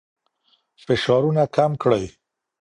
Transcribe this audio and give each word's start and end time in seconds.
فشارونه 0.85 1.43
کم 1.55 1.71
کړئ. 1.81 2.05